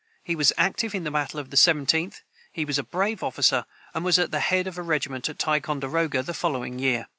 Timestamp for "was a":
2.65-2.83